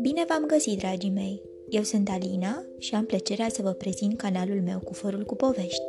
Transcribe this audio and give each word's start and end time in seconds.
Bine 0.00 0.24
v-am 0.28 0.44
găsit, 0.46 0.78
dragii 0.78 1.10
mei! 1.10 1.42
Eu 1.68 1.82
sunt 1.82 2.08
Alina 2.08 2.64
și 2.78 2.94
am 2.94 3.04
plăcerea 3.04 3.48
să 3.48 3.62
vă 3.62 3.70
prezint 3.70 4.16
canalul 4.16 4.62
meu 4.62 4.78
cu 4.78 4.92
fărul 4.92 5.24
cu 5.24 5.34
povești. 5.34 5.82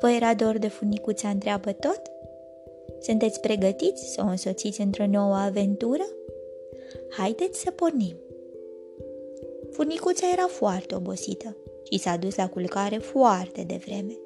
Vă 0.00 0.10
era 0.10 0.34
dor 0.34 0.58
de 0.58 0.68
funicuța 0.68 1.28
întreabă 1.28 1.72
tot? 1.72 2.02
Sunteți 3.00 3.40
pregătiți 3.40 4.12
să 4.12 4.22
o 4.24 4.28
însoțiți 4.28 4.80
într-o 4.80 5.06
nouă 5.06 5.34
aventură? 5.34 6.04
Haideți 7.10 7.60
să 7.60 7.70
pornim! 7.70 8.16
Furnicuța 9.70 10.26
era 10.32 10.46
foarte 10.46 10.94
obosită 10.94 11.56
și 11.90 11.98
s-a 11.98 12.16
dus 12.16 12.36
la 12.36 12.48
culcare 12.48 12.96
foarte 12.96 13.62
devreme. 13.62 14.18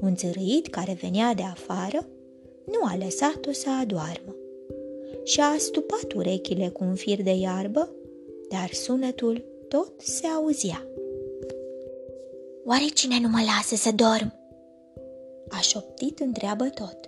Un 0.00 0.14
țărâit 0.14 0.66
care 0.66 0.96
venea 1.00 1.34
de 1.34 1.42
afară 1.42 2.06
nu 2.66 2.78
a 2.82 2.96
lăsat-o 3.04 3.52
să 3.52 3.68
adoarmă. 3.80 4.34
Și-a 5.24 5.44
astupat 5.44 6.12
urechile 6.12 6.68
cu 6.68 6.84
un 6.84 6.94
fir 6.94 7.22
de 7.22 7.34
iarbă, 7.34 7.90
dar 8.48 8.70
sunetul 8.72 9.44
tot 9.68 10.00
se 10.00 10.26
auzea. 10.26 10.86
Oare 12.64 12.84
cine 12.94 13.18
nu 13.20 13.28
mă 13.28 13.38
lasă 13.38 13.74
să 13.74 13.92
dorm? 13.94 14.34
A 15.48 15.60
șoptit 15.60 16.18
întreabă 16.20 16.64
tot. 16.64 16.98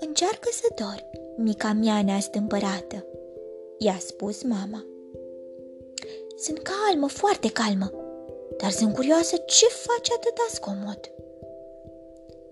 Încearcă 0.00 0.48
să 0.52 0.74
dormi, 0.74 1.10
mica 1.36 1.72
mea 1.72 2.02
neastâmpărată, 2.02 3.06
i-a 3.78 3.96
spus 3.98 4.42
mama. 4.42 4.84
Sunt 6.36 6.58
calmă, 6.58 7.08
foarte 7.08 7.48
calmă, 7.48 7.90
dar 8.56 8.70
sunt 8.70 8.94
curioasă 8.94 9.36
ce 9.36 9.66
face 9.66 10.12
atâta 10.14 10.46
scomod. 10.50 11.00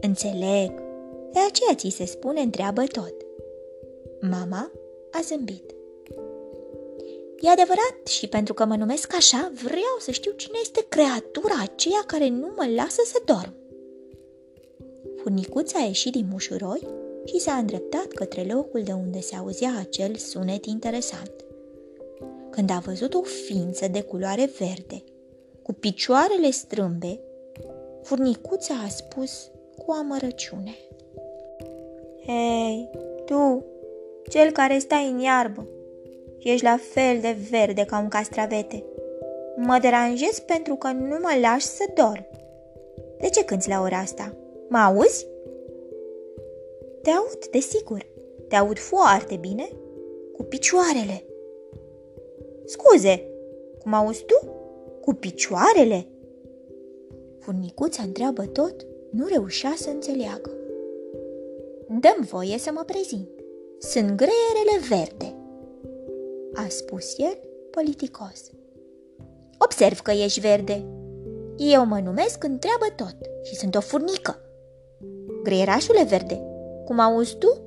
Înțeleg, 0.00 0.82
de 1.32 1.38
aceea 1.38 1.74
ți 1.74 1.88
se 1.88 2.04
spune 2.04 2.40
întreabă 2.40 2.82
tot. 2.84 3.14
Mama 4.20 4.70
a 5.10 5.20
zâmbit. 5.22 5.74
E 7.40 7.48
adevărat 7.48 8.06
și 8.06 8.28
pentru 8.28 8.54
că 8.54 8.64
mă 8.64 8.76
numesc 8.76 9.14
așa, 9.14 9.52
vreau 9.62 9.96
să 9.98 10.10
știu 10.10 10.32
cine 10.36 10.58
este 10.62 10.86
creatura 10.88 11.54
aceea 11.62 12.02
care 12.06 12.28
nu 12.28 12.52
mă 12.56 12.66
lasă 12.76 13.02
să 13.04 13.22
dorm. 13.24 13.54
Furnicuța 15.16 15.78
a 15.78 15.84
ieșit 15.84 16.12
din 16.12 16.26
mușuroi 16.30 16.86
și 17.24 17.38
s-a 17.38 17.52
îndreptat 17.52 18.06
către 18.06 18.44
locul 18.52 18.82
de 18.82 18.92
unde 18.92 19.20
se 19.20 19.36
auzea 19.36 19.74
acel 19.78 20.14
sunet 20.14 20.64
interesant. 20.66 21.32
Când 22.50 22.70
a 22.70 22.82
văzut 22.84 23.14
o 23.14 23.22
ființă 23.22 23.88
de 23.88 24.02
culoare 24.02 24.50
verde, 24.58 25.04
cu 25.62 25.72
picioarele 25.72 26.50
strâmbe, 26.50 27.20
furnicuța 28.02 28.74
a 28.84 28.88
spus 28.88 29.50
cu 29.76 29.92
amărăciune. 29.92 30.74
Hei, 32.30 32.90
tu, 33.24 33.64
cel 34.28 34.50
care 34.50 34.78
stai 34.78 35.10
în 35.10 35.18
iarbă 35.18 35.68
și 36.38 36.50
ești 36.50 36.64
la 36.64 36.78
fel 36.80 37.20
de 37.20 37.36
verde 37.50 37.84
ca 37.84 37.98
un 37.98 38.08
castravete, 38.08 38.84
mă 39.56 39.78
deranjez 39.80 40.38
pentru 40.38 40.74
că 40.74 40.88
nu 40.88 41.16
mă 41.20 41.38
lași 41.40 41.66
să 41.66 41.84
dorm. 41.94 42.26
De 43.20 43.28
ce 43.28 43.44
cânți 43.44 43.68
la 43.68 43.80
ora 43.80 43.98
asta? 43.98 44.34
Mă 44.68 44.78
auzi? 44.78 45.26
Te 47.02 47.10
aud, 47.10 47.46
desigur. 47.50 48.06
Te 48.48 48.56
aud 48.56 48.78
foarte 48.78 49.36
bine, 49.36 49.68
cu 50.36 50.42
picioarele. 50.42 51.24
Scuze, 52.64 53.24
cum 53.82 53.92
auzi 53.92 54.24
tu? 54.24 54.48
Cu 55.00 55.12
picioarele? 55.12 56.06
Furnicuța 57.38 58.02
întreabă 58.02 58.44
tot, 58.44 58.86
nu 59.10 59.26
reușea 59.26 59.72
să 59.76 59.90
înțeleagă. 59.90 60.59
Dăm 61.98 62.26
voie 62.30 62.58
să 62.58 62.70
mă 62.74 62.82
prezint. 62.86 63.28
Sunt 63.78 64.06
greierele 64.06 64.86
verde, 64.88 65.36
a 66.54 66.66
spus 66.68 67.18
el 67.18 67.38
politicos. 67.70 68.50
Observ 69.58 70.00
că 70.00 70.10
ești 70.10 70.40
verde. 70.40 70.84
Eu 71.56 71.86
mă 71.86 72.00
numesc 72.04 72.44
Întreabă 72.44 72.86
tot 72.96 73.16
și 73.42 73.54
sunt 73.54 73.74
o 73.74 73.80
furnică. 73.80 74.36
Greierașule 75.42 76.04
verde, 76.04 76.42
cum 76.84 76.98
auzi 76.98 77.36
tu? 77.36 77.60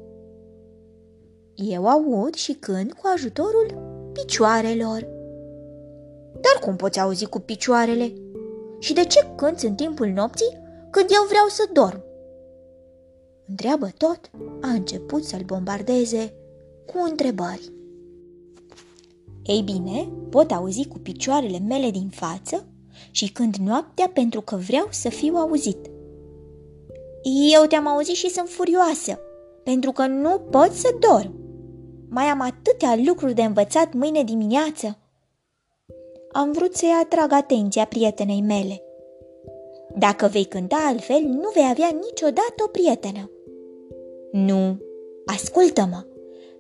Eu 1.56 1.88
aud 1.88 2.34
și 2.34 2.54
cânt 2.54 2.94
cu 2.94 3.10
ajutorul 3.14 3.68
picioarelor. 4.14 5.08
Dar 6.34 6.62
cum 6.62 6.76
poți 6.76 7.00
auzi 7.00 7.26
cu 7.26 7.40
picioarele? 7.40 8.14
Și 8.80 8.94
de 8.94 9.06
ce 9.06 9.28
cânți 9.36 9.66
în 9.66 9.76
timpul 9.76 10.08
nopții 10.08 10.62
când 10.90 11.06
eu 11.10 11.26
vreau 11.30 11.48
să 11.48 11.70
dorm? 11.74 12.12
Întreabă 13.48 13.94
tot, 13.98 14.32
a 14.62 14.70
început 14.70 15.24
să-l 15.24 15.42
bombardeze 15.46 16.34
cu 16.86 17.08
întrebări. 17.10 17.72
Ei 19.44 19.62
bine, 19.62 20.10
pot 20.30 20.52
auzi 20.52 20.88
cu 20.88 21.00
picioarele 21.00 21.60
mele 21.60 21.90
din 21.90 22.10
față 22.10 22.68
și 23.12 23.32
când 23.32 23.56
noaptea 23.56 24.10
pentru 24.14 24.42
că 24.42 24.56
vreau 24.56 24.88
să 24.90 25.10
fiu 25.10 25.36
auzit. 25.36 25.90
Eu 27.52 27.66
te-am 27.66 27.88
auzit 27.88 28.16
și 28.16 28.30
sunt 28.30 28.48
furioasă, 28.48 29.20
pentru 29.64 29.92
că 29.92 30.08
nu 30.08 30.40
pot 30.40 30.72
să 30.72 30.96
dorm. 31.00 31.34
Mai 32.10 32.24
am 32.24 32.42
atâtea 32.42 32.96
lucruri 33.06 33.34
de 33.34 33.44
învățat 33.44 33.94
mâine 33.94 34.24
dimineață. 34.24 34.98
Am 36.32 36.52
vrut 36.52 36.76
să-i 36.76 37.00
atrag 37.04 37.32
atenția 37.32 37.86
prietenei 37.86 38.42
mele. 38.42 38.83
Dacă 39.98 40.28
vei 40.32 40.46
cânta 40.46 40.76
altfel, 40.88 41.22
nu 41.22 41.50
vei 41.54 41.68
avea 41.70 41.98
niciodată 42.02 42.64
o 42.66 42.68
prietenă. 42.68 43.32
Nu, 44.32 44.78
ascultă-mă! 45.26 46.04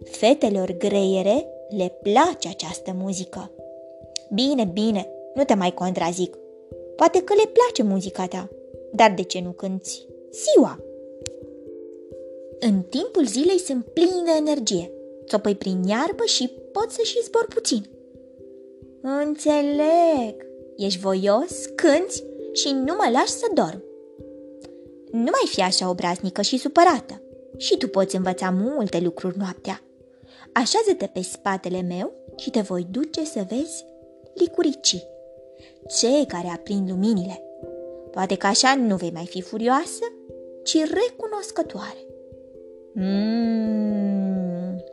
Fetelor 0.03 0.77
greiere 0.77 1.47
le 1.69 1.97
place 2.03 2.47
această 2.47 2.95
muzică. 2.97 3.51
Bine, 4.33 4.69
bine, 4.73 5.09
nu 5.33 5.43
te 5.43 5.53
mai 5.53 5.73
contrazic. 5.73 6.37
Poate 6.95 7.21
că 7.23 7.33
le 7.33 7.51
place 7.53 7.83
muzica 7.83 8.27
ta, 8.27 8.49
dar 8.91 9.13
de 9.13 9.21
ce 9.21 9.41
nu 9.41 9.51
cânti 9.51 10.05
ziua? 10.31 10.79
În 12.59 12.81
timpul 12.89 13.25
zilei 13.25 13.59
sunt 13.59 13.85
plin 13.85 14.23
de 14.25 14.31
energie. 14.37 14.91
Ți-o 15.25 15.37
pui 15.37 15.55
prin 15.55 15.83
iarbă 15.83 16.23
și 16.25 16.51
poți 16.71 16.95
să 16.95 17.01
și 17.03 17.23
zbor 17.23 17.47
puțin. 17.53 17.85
Înțeleg. 19.01 20.45
Ești 20.77 20.99
voios, 20.99 21.65
cânti 21.75 22.23
și 22.53 22.71
nu 22.71 22.93
mă 22.97 23.09
lași 23.11 23.31
să 23.31 23.45
dorm. 23.53 23.83
Nu 25.11 25.29
mai 25.31 25.45
fi 25.45 25.61
așa 25.61 25.89
obraznică 25.89 26.41
și 26.41 26.57
supărată. 26.57 27.21
Și 27.57 27.77
tu 27.77 27.87
poți 27.87 28.15
învăța 28.15 28.49
multe 28.49 28.99
lucruri 28.99 29.37
noaptea. 29.37 29.81
Așează-te 30.53 31.05
pe 31.05 31.21
spatele 31.21 31.81
meu 31.81 32.13
și 32.35 32.49
te 32.49 32.61
voi 32.61 32.87
duce 32.91 33.25
să 33.25 33.45
vezi 33.49 33.85
licuricii, 34.33 35.03
cei 35.99 36.25
care 36.27 36.47
aprind 36.47 36.89
luminile. 36.89 37.41
Poate 38.11 38.37
că 38.37 38.47
așa 38.47 38.75
nu 38.75 38.95
vei 38.95 39.11
mai 39.13 39.25
fi 39.25 39.41
furioasă, 39.41 40.05
ci 40.63 40.77
recunoscătoare. 40.77 42.05
Mmm, 42.93 44.83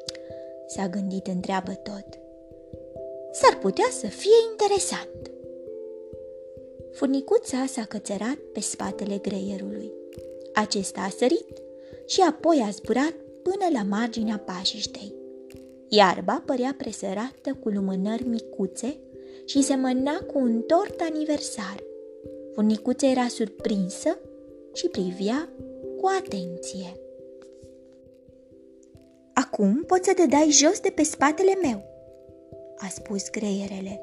s-a 0.66 0.88
gândit 0.88 1.27
întreabă 1.27 1.72
tot. 1.72 2.06
S-ar 3.32 3.59
putea 3.60 3.88
să 3.91 4.06
fie 4.06 4.37
interesant. 4.50 5.31
Furnicuța 6.93 7.67
s-a 7.67 7.84
cățărat 7.84 8.39
pe 8.53 8.61
spatele 8.61 9.19
greierului. 9.19 9.93
Acesta 10.55 11.01
a 11.01 11.09
sărit 11.09 11.62
și 12.06 12.21
apoi 12.21 12.62
a 12.67 12.71
zburat 12.71 13.15
până 13.43 13.65
la 13.73 13.83
marginea 13.83 14.39
pajiștei. 14.39 15.15
Iarba 15.89 16.43
părea 16.47 16.75
presărată 16.78 17.59
cu 17.61 17.69
lumânări 17.69 18.27
micuțe 18.27 18.97
și 19.45 19.62
semăna 19.62 20.19
cu 20.19 20.39
un 20.39 20.61
tort 20.61 21.01
aniversar. 21.01 21.83
Furnicuța 22.55 23.07
era 23.11 23.28
surprinsă 23.28 24.19
și 24.72 24.89
privia 24.89 25.49
cu 26.01 26.09
atenție. 26.19 26.97
Acum 29.34 29.84
poți 29.87 30.09
să 30.09 30.15
te 30.15 30.27
dai 30.27 30.48
jos 30.51 30.81
de 30.81 30.92
pe 30.95 31.03
spatele 31.03 31.59
meu, 31.63 31.83
a 32.77 32.89
spus 32.89 33.31
greierele. 33.31 34.01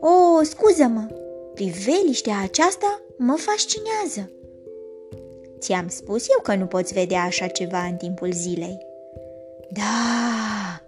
O, 0.00 0.42
scuză-mă, 0.42 1.06
priveliștea 1.54 2.40
aceasta 2.42 3.00
mă 3.16 3.36
fascinează. 3.36 4.30
Ți-am 5.58 5.88
spus 5.88 6.26
eu 6.28 6.40
că 6.42 6.54
nu 6.54 6.66
poți 6.66 6.92
vedea 6.92 7.22
așa 7.22 7.46
ceva 7.46 7.84
în 7.84 7.96
timpul 7.96 8.32
zilei. 8.32 8.78
Da, 9.70 10.82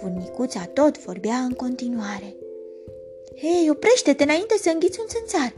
furnicuța 0.00 0.64
tot 0.64 0.98
vorbea 0.98 1.36
în 1.36 1.52
continuare. 1.52 2.36
Hei, 3.36 3.70
oprește-te 3.70 4.22
înainte 4.22 4.54
să 4.58 4.70
înghiți 4.70 5.00
un 5.00 5.06
țânțar. 5.06 5.54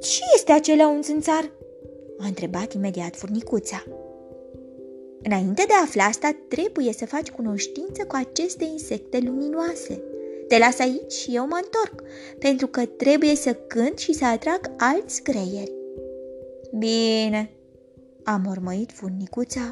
Ce 0.00 0.20
este 0.34 0.52
acela 0.52 0.88
un 0.88 1.02
țânțar? 1.02 1.50
a 2.20 2.26
întrebat 2.26 2.72
imediat 2.72 3.16
furnicuța. 3.16 3.84
Înainte 5.22 5.64
de 5.66 5.72
a 5.72 5.82
afla 5.82 6.04
asta, 6.04 6.36
trebuie 6.48 6.92
să 6.92 7.06
faci 7.06 7.30
cunoștință 7.30 8.04
cu 8.04 8.16
aceste 8.16 8.64
insecte 8.64 9.18
luminoase. 9.18 10.02
Te 10.50 10.58
las 10.58 10.78
aici 10.78 11.12
și 11.12 11.34
eu 11.34 11.46
mă 11.46 11.60
întorc, 11.62 12.02
pentru 12.38 12.66
că 12.66 12.86
trebuie 12.86 13.34
să 13.34 13.54
cânt 13.54 13.98
și 13.98 14.12
să 14.12 14.24
atrag 14.24 14.70
alți 14.78 15.22
creieri. 15.22 15.72
Bine, 16.78 17.50
a 18.24 18.40
mormăit 18.44 18.92
furnicuța 18.92 19.70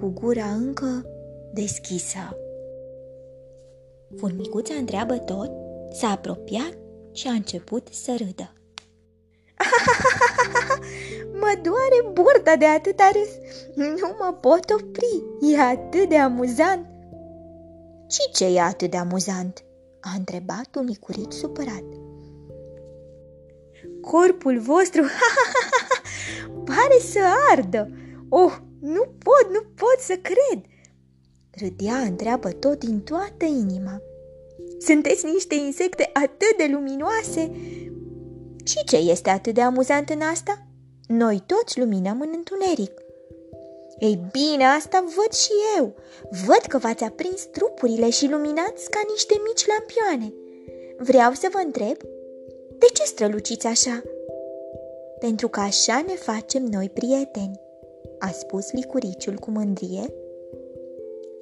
cu 0.00 0.06
gura 0.06 0.44
încă 0.44 1.06
deschisă. 1.52 2.36
Furnicuța 4.16 4.74
întreabă 4.74 5.18
tot, 5.18 5.50
s-a 5.92 6.08
apropiat 6.08 6.76
și 7.12 7.28
a 7.28 7.32
început 7.32 7.88
să 7.90 8.14
râdă. 8.18 8.52
mă 11.40 11.60
doare 11.62 12.12
burta 12.12 12.56
de 12.58 12.66
atâta 12.66 13.10
râs. 13.12 13.30
Nu 13.74 14.16
mă 14.18 14.36
pot 14.40 14.70
opri. 14.70 15.52
E 15.52 15.60
atât 15.60 16.08
de 16.08 16.16
amuzant. 16.16 16.86
Și 18.10 18.30
ce 18.32 18.46
e 18.46 18.60
atât 18.60 18.90
de 18.90 18.96
amuzant? 18.96 19.65
A 20.00 20.10
întrebat 20.16 20.74
un 20.74 20.84
licurici 20.84 21.32
supărat. 21.32 21.84
Corpul 24.00 24.58
vostru 24.58 25.02
pare 26.68 26.98
să 27.00 27.18
ardă. 27.50 27.90
Oh, 28.28 28.56
nu 28.80 29.02
pot, 29.02 29.52
nu 29.52 29.60
pot 29.74 29.98
să 29.98 30.18
cred. 30.22 30.64
Râdea 31.50 31.96
întreabă 31.96 32.50
tot 32.50 32.78
din 32.78 33.00
toată 33.00 33.44
inima. 33.44 34.00
Sunteți 34.78 35.24
niște 35.24 35.54
insecte 35.54 36.10
atât 36.12 36.56
de 36.56 36.68
luminoase. 36.72 37.50
Și 38.64 38.84
ce 38.84 38.96
este 38.96 39.30
atât 39.30 39.54
de 39.54 39.60
amuzant 39.60 40.08
în 40.08 40.20
asta? 40.20 40.66
Noi 41.06 41.42
toți 41.46 41.78
luminăm 41.78 42.20
în 42.20 42.28
întuneric. 42.34 43.05
Ei 43.98 44.18
bine, 44.32 44.64
asta 44.64 45.04
văd 45.16 45.32
și 45.32 45.52
eu. 45.78 45.94
Văd 46.46 46.62
că 46.68 46.78
v-ați 46.78 47.04
aprins 47.04 47.44
trupurile 47.44 48.10
și 48.10 48.28
luminați 48.30 48.90
ca 48.90 49.00
niște 49.08 49.34
mici 49.46 49.66
lampioane. 49.66 50.34
Vreau 50.98 51.32
să 51.32 51.48
vă 51.52 51.60
întreb, 51.64 51.96
de 52.78 52.86
ce 52.92 53.02
străluciți 53.04 53.66
așa? 53.66 54.02
Pentru 55.18 55.48
că 55.48 55.60
așa 55.60 56.04
ne 56.06 56.14
facem 56.14 56.64
noi 56.64 56.90
prieteni, 56.90 57.60
a 58.18 58.30
spus 58.30 58.72
licuriciul 58.72 59.34
cu 59.34 59.50
mândrie 59.50 60.14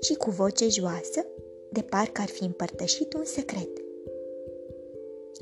și 0.01 0.15
cu 0.15 0.31
voce 0.31 0.69
joasă, 0.69 1.27
de 1.71 1.81
parcă 1.81 2.21
ar 2.21 2.29
fi 2.29 2.45
împărtășit 2.45 3.15
un 3.15 3.25
secret. 3.25 3.69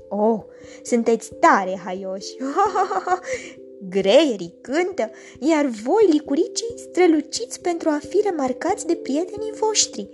Oh, 0.08 0.40
sunteți 0.82 1.34
tare 1.34 1.80
haioși! 1.84 2.36
Greierii 3.88 4.54
cântă, 4.60 5.10
iar 5.40 5.66
voi, 5.66 6.08
licuricii, 6.10 6.74
străluciți 6.76 7.60
pentru 7.60 7.88
a 7.88 8.00
fi 8.08 8.20
remarcați 8.24 8.86
de 8.86 8.94
prietenii 8.94 9.52
voștri. 9.52 10.08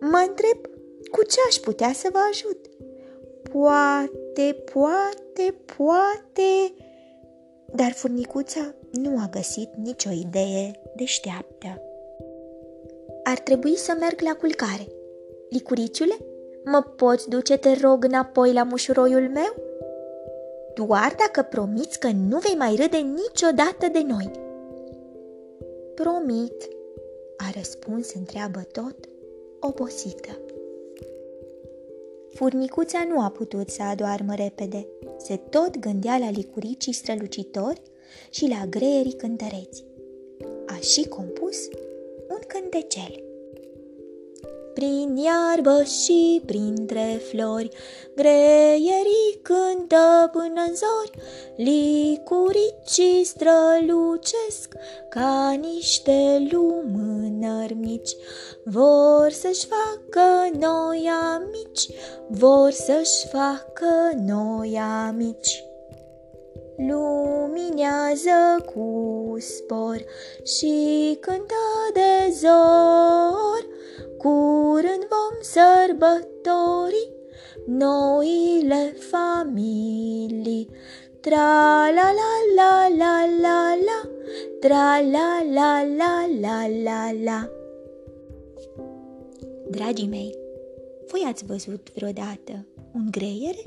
Mă 0.00 0.24
întreb, 0.28 0.72
cu 1.10 1.24
ce 1.24 1.38
aș 1.48 1.54
putea 1.54 1.92
să 1.92 2.08
vă 2.12 2.18
ajut? 2.30 2.66
Poate, 3.50 4.62
poate, 4.72 5.54
poate... 5.76 6.74
Dar 7.74 7.92
furnicuța 7.92 8.74
nu 8.90 9.18
a 9.18 9.28
găsit 9.30 9.68
nicio 9.82 10.10
idee 10.10 10.80
deșteaptă. 10.96 11.82
Ar 13.24 13.38
trebui 13.38 13.76
să 13.76 13.96
merg 14.00 14.20
la 14.20 14.34
culcare. 14.34 14.86
Licuriciule, 15.48 16.16
mă 16.64 16.82
poți 16.96 17.28
duce, 17.28 17.56
te 17.56 17.78
rog, 17.82 18.04
înapoi 18.04 18.52
la 18.52 18.62
mușuroiul 18.62 19.28
meu? 19.28 19.69
Doar 20.74 21.14
dacă 21.18 21.46
promiți 21.50 21.98
că 21.98 22.10
nu 22.28 22.38
vei 22.38 22.54
mai 22.54 22.76
râde 22.76 22.96
niciodată 22.96 23.88
de 23.92 24.02
noi. 24.02 24.30
Promit, 25.94 26.68
a 27.36 27.50
răspuns 27.54 28.12
întreabă 28.14 28.60
tot, 28.72 28.96
obosită. 29.60 30.38
Furnicuța 32.34 33.04
nu 33.08 33.20
a 33.20 33.28
putut 33.28 33.68
să 33.68 33.82
adoarmă 33.82 34.34
repede. 34.34 34.86
Se 35.18 35.36
tot 35.36 35.78
gândea 35.78 36.18
la 36.18 36.30
licuricii 36.30 36.92
strălucitori 36.92 37.82
și 38.30 38.48
la 38.48 38.66
greierii 38.68 39.12
cântăreți. 39.12 39.84
A 40.66 40.76
și 40.76 41.08
compus 41.08 41.68
un 42.28 42.40
cântecel 42.46 43.29
prin 44.80 45.16
iarbă 45.16 45.82
și 45.82 46.42
printre 46.46 47.20
flori, 47.30 47.68
greierii 48.14 49.40
cântă 49.42 50.28
până 50.32 50.64
în 50.68 50.74
zori, 50.74 51.10
licuricii 51.56 53.24
strălucesc 53.24 54.72
ca 55.08 55.50
niște 55.60 56.48
lumânări 56.50 57.74
mici. 57.74 58.16
Vor 58.64 59.30
să-și 59.30 59.66
facă 59.66 60.56
noi 60.58 61.10
amici, 61.34 61.88
vor 62.28 62.70
să-și 62.70 63.26
facă 63.32 64.10
noi 64.26 64.78
amici 65.06 65.64
luminează 66.88 68.64
cu 68.74 69.36
spor 69.38 70.04
și 70.44 71.16
cântă 71.20 71.54
de 71.92 72.32
zor. 72.32 73.68
Curând 75.40 75.98
vom 76.00 76.18
sărbători 76.20 77.12
noile 77.66 78.94
familii. 79.10 80.68
Tra 81.20 81.90
la 81.94 82.08
la 82.20 82.32
la 82.56 82.88
la 82.96 83.26
la 83.42 83.74
la, 83.86 84.08
tra 84.60 85.00
la 85.00 85.42
la 85.52 85.82
la 85.96 86.26
la 86.40 86.66
la 86.82 87.12
la. 87.24 87.50
Dragii 89.70 90.08
mei, 90.08 90.34
voi 91.10 91.24
ați 91.26 91.44
văzut 91.44 91.92
vreodată 91.94 92.66
un 92.94 93.06
greiere? 93.10 93.64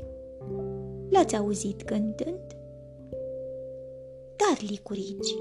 L-ați 1.10 1.36
auzit 1.36 1.82
cântând? 1.82 2.58
Dar, 4.36 4.70
licurici, 4.70 5.36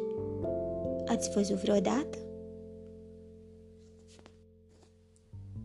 ați 1.07 1.31
văzut 1.31 1.57
vreodată? 1.57 2.19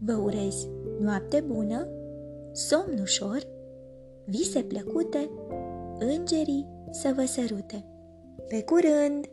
Vă 0.07 0.13
urez 0.13 0.67
noapte 0.99 1.43
bună, 1.47 1.87
somn 2.51 2.99
ușor, 3.01 3.41
vise 4.25 4.63
plăcute, 4.63 5.29
îngerii 5.99 6.67
să 6.91 7.13
vă 7.15 7.25
sărute. 7.25 7.85
Pe 8.47 8.63
curând! 8.63 9.25